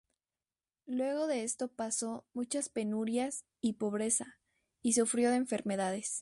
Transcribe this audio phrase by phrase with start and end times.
[0.87, 4.39] Luego de esto pasó muchas penurias y pobreza
[4.81, 6.19] y sufrió de enfermedades.